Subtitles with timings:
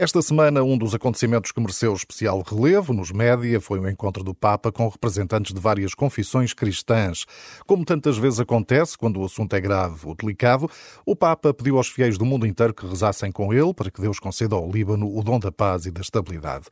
[0.00, 4.32] Esta semana, um dos acontecimentos que mereceu especial relevo nos média foi o encontro do
[4.32, 7.26] Papa com representantes de várias confissões cristãs.
[7.66, 10.70] Como tantas vezes acontece quando o assunto é grave ou delicado,
[11.04, 14.20] o Papa pediu aos fiéis do mundo inteiro que rezassem com ele para que Deus
[14.20, 16.66] conceda ao Líbano o dom da paz e da estabilidade.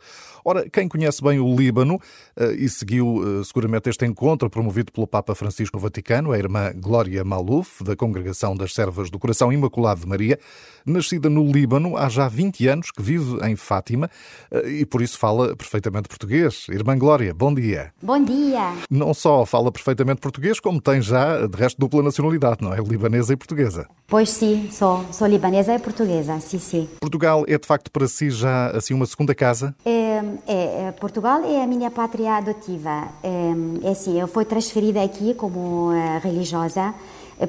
[0.44, 2.00] Ora, quem conhece bem o Líbano
[2.36, 6.72] eh, e seguiu eh, seguramente este encontro promovido pelo Papa Francisco no Vaticano, a irmã
[6.76, 10.38] Glória Maluf, da Congregação das Servas do Coração Imaculado de Maria,
[10.86, 14.10] nascida no Líbano há já 20 anos, que vive em Fátima
[14.50, 16.66] eh, e por isso fala perfeitamente português.
[16.70, 17.92] Irmã Glória, bom dia.
[18.02, 18.72] Bom dia.
[18.90, 22.78] Não só fala perfeitamente português, como tem já, de resto, dupla nacionalidade, não é?
[22.78, 23.86] Libanesa e portuguesa.
[24.06, 26.88] Pois sim, sou, sou libanesa e portuguesa, sim, sim.
[27.00, 29.74] Portugal é, de facto, para si já assim uma segunda casa?
[29.84, 33.08] É, é, é Portugal é a minha pátria adotiva.
[33.22, 36.94] É, é assim, eu fui transferida aqui como uh, religiosa,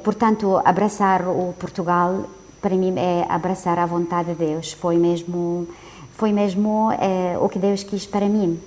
[0.03, 2.27] portanto, abraçar o Portugal
[2.61, 4.73] para mim é abraçar a vontade de Deus.
[4.73, 5.67] Foi mesmo,
[6.13, 8.59] foi mesmo é, o que Deus quis para mim.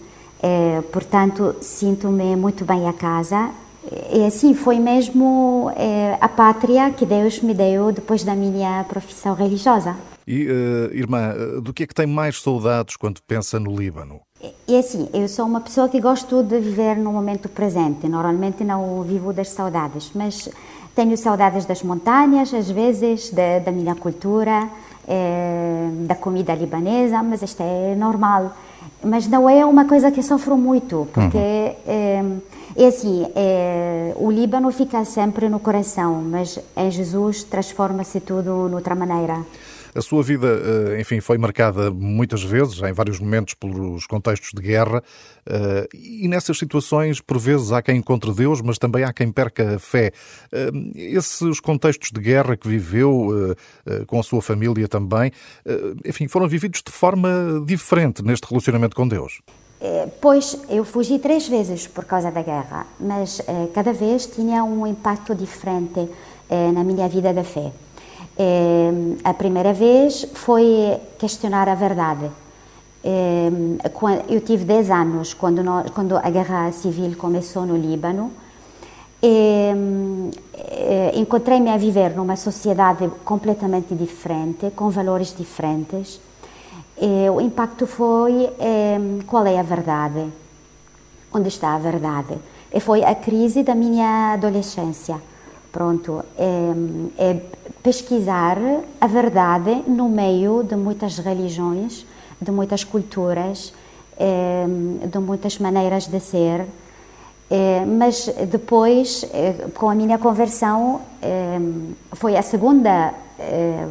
[0.43, 3.51] É, portanto, sinto-me muito bem a casa.
[4.13, 9.35] E assim, foi mesmo é, a pátria que Deus me deu depois da minha profissão
[9.35, 9.97] religiosa.
[10.27, 14.21] E, uh, irmã, do que é que tem mais saudades quando pensa no Líbano?
[14.67, 18.09] E assim, eu sou uma pessoa que gosto de viver no momento presente.
[18.09, 20.49] Normalmente não vivo das saudades, mas
[20.95, 24.69] tenho saudades das montanhas, às vezes, da, da minha cultura,
[25.07, 28.53] é, da comida libanesa, mas isto é normal.
[29.05, 31.43] Mas não é uma coisa que sofro muito, porque uhum.
[31.87, 32.25] é,
[32.77, 38.75] é, assim, é, o Líbano fica sempre no coração, mas em Jesus transforma-se tudo de
[38.75, 39.45] outra maneira.
[39.95, 44.63] A sua vida, eh, enfim, foi marcada muitas vezes, em vários momentos, pelos contextos de
[44.63, 45.03] guerra.
[45.47, 49.77] Eh, e nessas situações, por vezes, há quem encontre Deus, mas também há quem perca
[49.77, 50.13] a fé.
[50.53, 53.57] Eh, esses contextos de guerra que viveu
[54.07, 55.33] com a sua família também,
[56.05, 59.41] enfim, foram vividos de forma diferente neste relacionamento com Deus.
[60.21, 63.41] Pois, eu fugi três vezes por causa da guerra, mas
[63.75, 66.09] cada vez tinha um impacto diferente
[66.75, 67.73] na minha vida da fé.
[68.43, 68.91] É,
[69.23, 72.31] a primeira vez foi questionar a verdade.
[73.05, 73.51] É,
[74.31, 78.33] eu tive 10 anos quando, nós, quando a guerra civil começou no Líbano.
[81.15, 86.19] Encontrei-me a viver numa sociedade completamente diferente, com valores diferentes.
[87.37, 88.51] O impacto foi
[89.27, 90.25] qual é a verdade?
[91.31, 92.39] Onde está a verdade?
[92.73, 95.21] E foi a crise da minha adolescência.
[95.73, 96.73] Pronto, é,
[97.19, 97.41] é
[97.83, 98.59] pesquisar
[99.01, 102.05] a verdade no meio de muitas religiões,
[102.41, 103.73] de muitas culturas,
[104.19, 104.67] eh,
[105.07, 106.67] de muitas maneiras de ser.
[107.51, 111.01] Eh, mas depois, eh, com a minha conversão,
[112.13, 113.13] foi a segunda,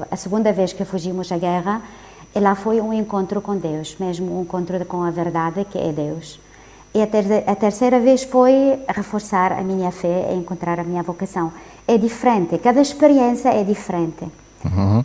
[0.09, 1.81] a segunda vez que fugimos à guerra,
[2.35, 5.91] e lá foi um encontro com Deus, mesmo um encontro com a verdade que é
[5.91, 6.39] Deus.
[6.93, 11.03] E a, ter a terceira vez foi reforçar a minha fé e encontrar a minha
[11.03, 11.51] vocação.
[11.87, 14.25] É diferente, cada experiência é diferente.
[14.65, 15.03] Uhum.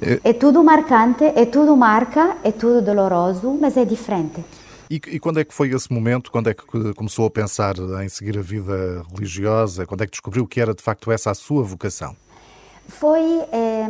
[0.00, 4.44] É, é tudo marcante, é tudo marca, é tudo doloroso, mas é diferente.
[4.88, 6.30] E, e, quando é que foi esse momento?
[6.30, 6.64] Quando é que
[6.94, 9.84] começou a pensar em seguir a vida religiosa?
[9.84, 12.14] Quando é que descobriu que era de facto essa a sua vocação?
[12.86, 13.20] Foi
[13.52, 13.88] eh,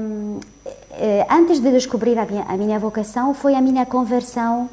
[0.92, 4.70] eh, antes de descobrir a minha, a minha vocação, foi a minha conversão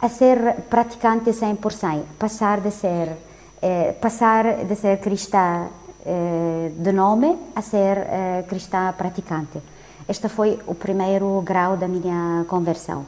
[0.00, 3.28] a ser praticante 100%, passar de ser
[3.60, 5.66] eh, passar de ser cristã
[6.06, 9.58] eh, de nome a ser eh, cristã praticante.
[10.08, 13.04] Este foi o primeiro grau da minha conversão.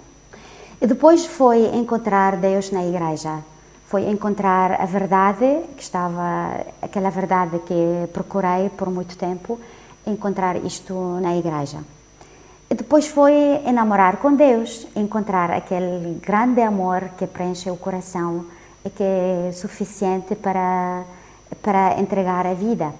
[0.80, 3.38] E depois foi encontrar Deus na igreja.
[3.86, 9.58] Foi encontrar a verdade que estava aquela verdade que procurei por muito tempo,
[10.06, 11.78] encontrar isto na igreja.
[12.70, 13.34] Depois foi
[13.66, 18.46] enamorar com Deus, encontrar aquele grande amor que preenche o coração
[18.84, 21.02] e que é suficiente para,
[21.60, 22.94] para entregar a vida.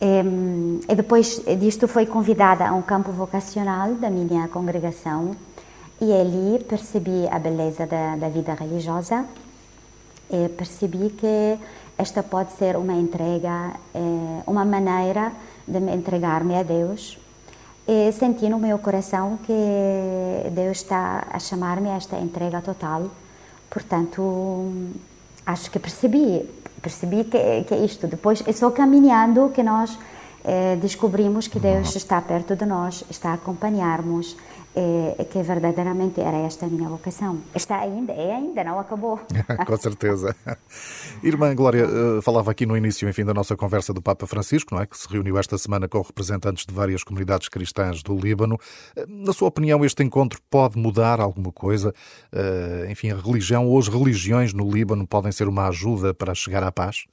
[0.00, 5.36] E, e depois disto foi convidada a um campo vocacional da minha congregação
[6.00, 9.26] e ali percebi a beleza da, da vida religiosa
[10.30, 11.58] e percebi que
[11.98, 15.32] esta pode ser uma entrega, eh, uma maneira
[15.68, 17.18] de me entregar-me a Deus
[17.86, 23.10] e senti no meu coração que Deus está a chamar-me a esta entrega total.
[23.68, 24.72] Portanto,
[25.44, 26.48] acho que percebi,
[26.80, 28.06] percebi que, que é isto.
[28.06, 29.98] Depois é só caminhando que nós
[30.44, 34.36] eh, descobrimos que Deus está perto de nós, está a acompanhar-nos,
[34.76, 37.40] é, que verdadeiramente era esta a minha vocação.
[37.54, 39.20] Está ainda, é ainda, não acabou.
[39.66, 40.34] Com certeza.
[41.22, 44.82] Irmã Glória, eh, falava aqui no início, enfim, da nossa conversa do Papa Francisco, não
[44.82, 44.86] é?
[44.86, 48.58] Que se reuniu esta semana com representantes de várias comunidades cristãs do Líbano.
[48.96, 51.94] Eh, na sua opinião, este encontro pode mudar alguma coisa?
[52.32, 56.62] Eh, enfim, a religião ou as religiões no Líbano podem ser uma ajuda para chegar
[56.64, 57.04] à paz?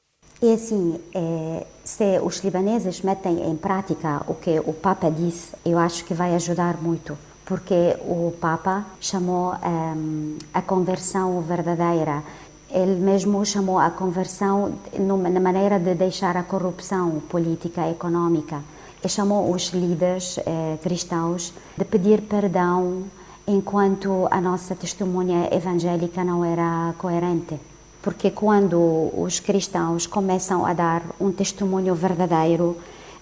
[0.42, 5.78] É assim, é, se os libaneses metem em prática o que o Papa disse, eu
[5.78, 7.16] acho que vai ajudar muito
[7.52, 12.24] porque o Papa chamou um, a conversão verdadeira.
[12.70, 18.62] Ele mesmo chamou a conversão na maneira de deixar a corrupção política e econômica.
[19.04, 23.04] E chamou os líderes eh, cristãos de pedir perdão
[23.46, 27.60] enquanto a nossa testemunha evangélica não era coerente.
[28.02, 32.78] Porque quando os cristãos começam a dar um testemunho verdadeiro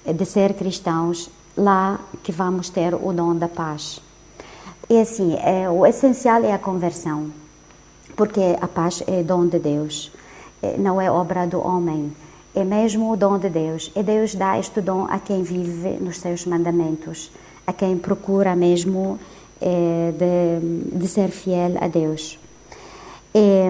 [0.05, 4.07] de ser cristãos, lá que vamos ter o dom da paz.
[4.91, 7.31] É assim, é, o essencial é a conversão,
[8.15, 10.11] porque a paz é dom de Deus,
[10.63, 12.11] é, não é obra do homem,
[12.55, 13.91] é mesmo o dom de Deus.
[13.95, 17.31] E Deus dá este dom a quem vive nos seus mandamentos,
[17.67, 19.19] a quem procura mesmo
[19.61, 22.39] é, de, de ser fiel a Deus.
[23.31, 23.69] É,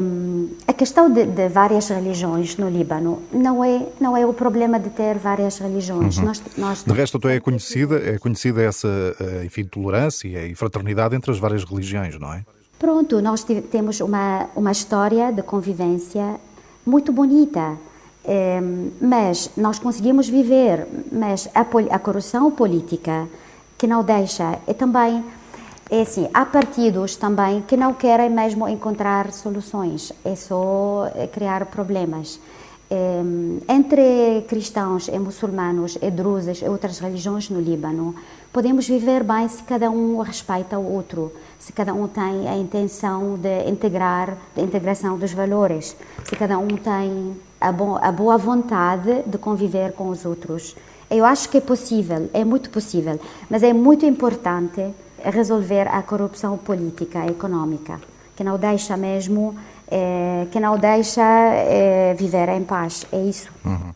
[0.68, 4.90] a questão de, de, várias religiões no Líbano não é não é o problema de
[4.90, 6.18] ter várias religiões.
[6.18, 6.26] Uhum.
[6.26, 6.84] Nós, nós...
[6.86, 8.88] De resto, é conhecida é conhecida essa
[9.20, 12.46] eh, enfim tolerância e fraternidade entre as várias religiões, não é?
[12.78, 16.40] Pronto, nós temos uma uma história de convivência
[16.86, 17.78] muito bonita,
[18.24, 18.62] é,
[19.02, 23.28] mas nós conseguimos viver, mas a, a corrupção política
[23.78, 25.22] que não deixa é também
[25.92, 31.66] é assim, há partidos também que não querem mesmo encontrar soluções, é só é, criar
[31.66, 32.40] problemas.
[32.92, 33.22] É,
[33.68, 38.16] entre cristãos e muçulmanos, e druzes e outras religiões no Líbano,
[38.54, 43.36] podemos viver bem se cada um respeita o outro, se cada um tem a intenção
[43.36, 49.24] de integrar, de integração dos valores, se cada um tem a, bo a boa vontade
[49.26, 50.76] de conviver com os outros.
[51.10, 53.20] Eu acho que é possível, é muito possível,
[53.50, 54.94] mas é muito importante
[55.24, 58.00] resolver a corrupção política e econômica,
[58.36, 59.56] que não deixa mesmo,
[59.90, 63.06] é, que não deixa é, viver em paz.
[63.12, 63.50] É isso.
[63.66, 63.94] Uhum.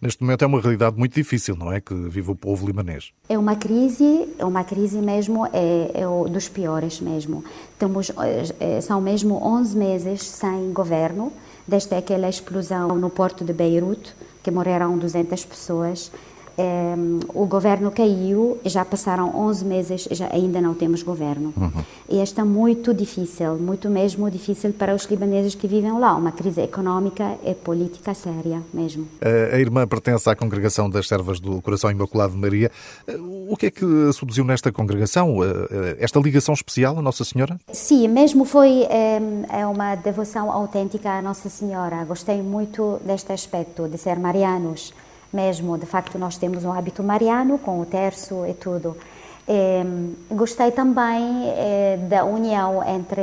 [0.00, 3.12] Neste momento é uma realidade muito difícil, não é, que vive o povo libanês.
[3.26, 7.42] É uma crise, é uma crise mesmo, é, é dos piores mesmo.
[7.78, 8.12] Temos,
[8.60, 11.32] é, são mesmo 11 meses sem governo,
[11.66, 16.12] desde aquela explosão no porto de Beirute, que morreram 200 pessoas
[16.56, 16.94] é,
[17.34, 21.52] o governo caiu, já passaram 11 meses, já ainda não temos governo.
[21.56, 21.84] Uhum.
[22.08, 26.60] E está muito difícil, muito mesmo difícil para os libaneses que vivem lá, uma crise
[26.60, 29.06] económica e política séria mesmo.
[29.52, 32.70] A irmã pertence à congregação das Servas do Coração Imaculado de Maria.
[33.48, 35.38] O que é que seduziu nesta congregação?
[35.98, 37.58] Esta ligação especial a Nossa Senhora?
[37.72, 39.20] Sim, mesmo foi é,
[39.50, 42.04] é uma devoção autêntica à Nossa Senhora.
[42.04, 44.92] Gostei muito deste aspecto de ser marianos
[45.34, 45.76] mesmo.
[45.76, 48.96] De facto, nós temos um hábito mariano com o terço e tudo.
[49.46, 49.82] E,
[50.30, 53.22] gostei também eh, da união entre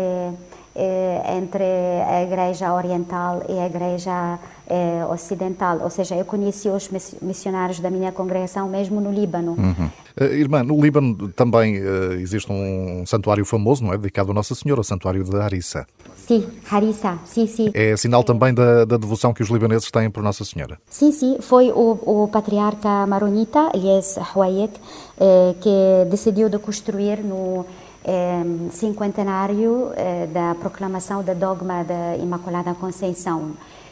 [0.76, 1.64] entre
[2.08, 6.90] a Igreja Oriental e a Igreja eh, Ocidental, ou seja, eu conheci os
[7.22, 9.52] missionários da minha congregação mesmo no Líbano.
[9.52, 9.90] Uhum.
[10.20, 11.76] Uh, irmã, no Líbano também
[12.20, 13.98] existe um santuário famoso, não é?
[13.98, 15.86] Dedicado a Nossa Senhora, o Santuário de Harissa.
[16.16, 17.72] Sim, Harissa, sim, sim.
[17.74, 20.78] É sinal também da, da, devoção que os libaneses têm por Nossa Senhora.
[20.90, 21.38] Sim, sim.
[21.42, 24.72] Foi o, o patriarca maronita, Elias Hawayet,
[25.20, 27.81] eh, que decidiu de construir no eh,
[28.72, 33.52] cinquentenário eh, da proclamação da dogma da Imaculada Conceição.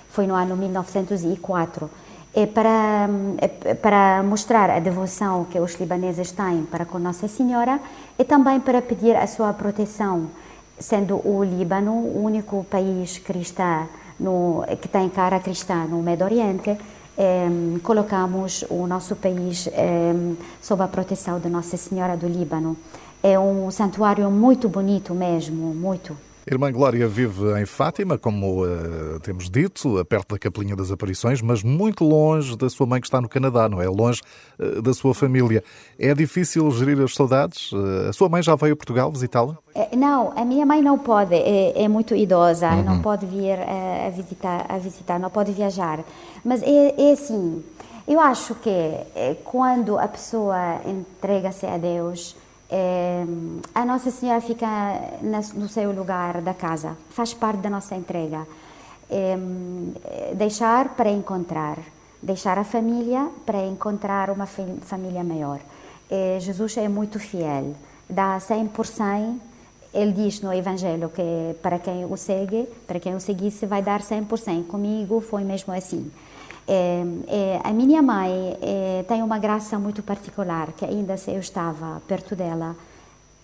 [0.10, 1.90] Foi no ano 1904
[2.34, 7.80] é para, é para mostrar a devoção que os libaneses têm para com Nossa Senhora
[8.18, 10.30] e também para pedir a sua proteção,
[10.78, 13.88] sendo o Líbano o único país cristão
[14.20, 16.78] no, que tem cara cristã no Médio Oriente,
[17.18, 17.48] é,
[17.84, 20.14] colocamos o nosso país é,
[20.62, 22.78] sob a proteção de Nossa Senhora do Líbano.
[23.22, 26.16] É um santuário muito bonito mesmo, muito.
[26.52, 31.62] Irmã Glória vive em Fátima, como uh, temos dito, perto da Capelinha das Aparições, mas
[31.62, 33.88] muito longe da sua mãe que está no Canadá, não é?
[33.88, 34.22] Longe
[34.58, 35.64] uh, da sua família.
[36.00, 37.72] É difícil gerir as saudades?
[37.72, 39.60] Uh, a sua mãe já veio a Portugal visitá-la?
[39.76, 42.84] É, não, a minha mãe não pode, é, é muito idosa, uhum.
[42.84, 46.00] não pode vir a, visitar, a visitar, não pode viajar.
[46.44, 47.64] Mas é, é assim,
[48.08, 48.72] eu acho que
[49.44, 52.36] quando a pessoa entrega-se a Deus,
[52.70, 53.26] é,
[53.74, 54.68] a Nossa Senhora fica
[55.56, 58.48] no seu lugar da casa, faz parte da nossa entrega.
[59.10, 59.36] É,
[60.36, 61.80] deixar para encontrar,
[62.22, 65.60] deixar a família para encontrar uma família maior.
[66.12, 67.74] É, Jesus é muito fiel.
[68.08, 69.38] dá 100%.
[69.92, 74.02] Ele diz no Evangelho que para quem o segue, para quem o seguisse, vai dar
[74.02, 74.68] 100%.
[74.68, 76.12] Comigo foi mesmo assim.
[76.72, 81.40] É, é, a minha mãe é, tem uma graça muito particular, que ainda se eu
[81.40, 82.76] estava perto dela,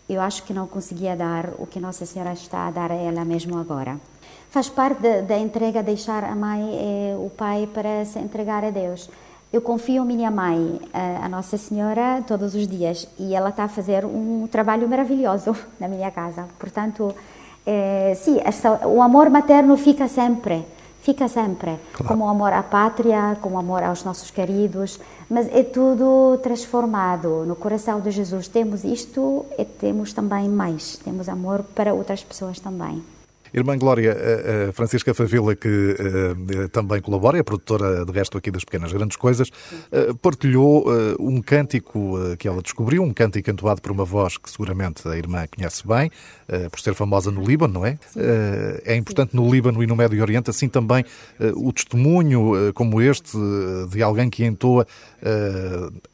[0.08, 3.26] eu acho que não conseguia dar o que Nossa Senhora está a dar a ela
[3.26, 4.00] mesmo agora.
[4.52, 9.10] Faz parte da, entrega deixar a mãe e o pai para se entregar a Deus.
[9.52, 13.68] Eu confio em minha mãe, a Nossa Senhora, todos os dias e ela está a
[13.68, 16.48] fazer um trabalho maravilhoso na minha casa.
[16.60, 17.12] Portanto,
[17.66, 18.38] é, sim,
[18.86, 20.64] o amor materno fica sempre
[21.06, 22.08] fica sempre, claro.
[22.08, 28.02] como amor à pátria, como amor aos nossos queridos, mas é tudo transformado no coração
[28.02, 28.48] de Jesus.
[28.48, 33.04] Temos isto e temos também mais, temos amor para outras pessoas também.
[33.56, 34.16] Irmã Glória,
[34.68, 39.16] a Francisca Favila, que uh, também colabora, é produtora de resto aqui das Pequenas Grandes
[39.16, 44.38] Coisas, uh, partilhou uh, um cântico que ela descobriu, um cântico entoado por uma voz
[44.38, 46.12] que seguramente a irmã conhece bem,
[46.70, 47.98] por ser famosa no Líbano, não é?
[48.84, 51.06] é importante no Líbano e no Médio Oriente, assim também
[51.56, 53.38] o testemunho como este
[53.90, 54.86] de alguém que entoa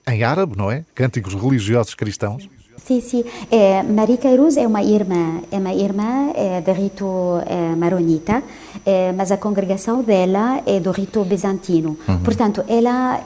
[0.08, 0.86] em árabe, não é?
[0.94, 2.48] Cânticos religiosos cristãos.
[2.86, 3.24] Sim, sim.
[3.52, 7.06] É, Maria Cairuz é uma irmã, é uma irmã é, de rito
[7.46, 8.42] é, maronita,
[8.84, 11.96] é, mas a congregação dela é do rito bizantino.
[12.08, 12.18] Uhum.
[12.20, 13.22] Portanto, ela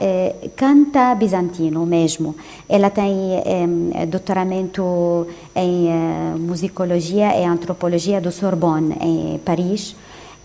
[0.54, 2.34] canta bizantino mesmo.
[2.68, 3.08] Ela tem
[4.08, 5.88] doutoramento em
[6.38, 9.96] musicologia e antropologia do Sorbonne, em Paris.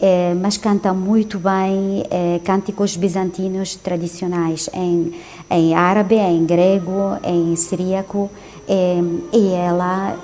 [0.03, 5.13] É, mas canta muito bem é, cânticos bizantinos tradicionais em,
[5.47, 8.27] em árabe, em grego, em siríaco
[9.33, 10.15] e ela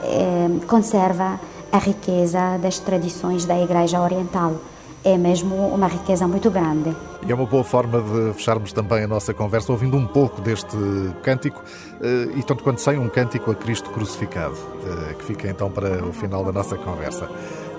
[0.68, 1.40] conserva
[1.72, 4.56] a riqueza das tradições da Igreja Oriental.
[5.04, 6.96] É mesmo uma riqueza muito grande.
[7.26, 10.78] E é uma boa forma de fecharmos também a nossa conversa ouvindo um pouco deste
[11.24, 11.62] cântico,
[12.02, 16.04] eh, e tanto quanto sei, um cântico a Cristo crucificado, eh, que fica então para
[16.04, 17.30] o final da nossa conversa.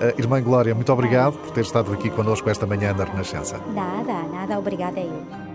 [0.01, 3.61] Eh, irmã Glória, muito obrigado por ter estado aqui connosco esta manhã na Renascença.
[3.75, 5.48] Nada, nada, obrigada eu.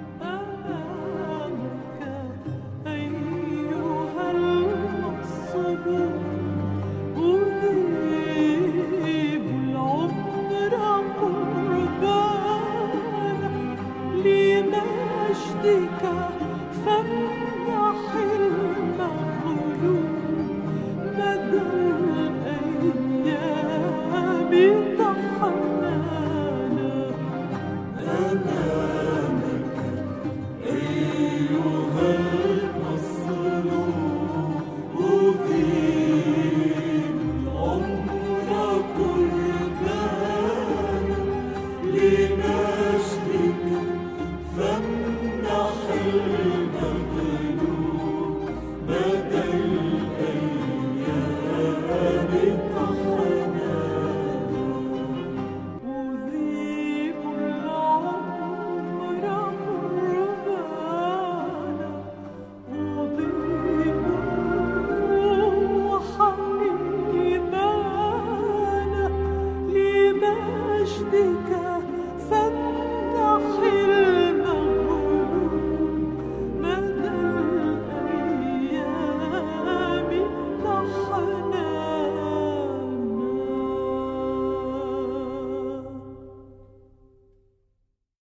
[14.73, 16.01] مجدك
[16.85, 17.32] فمن